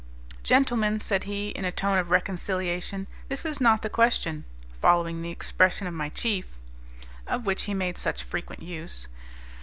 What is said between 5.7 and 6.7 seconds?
of my chief,"